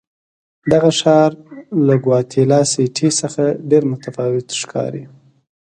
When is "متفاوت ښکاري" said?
3.91-5.03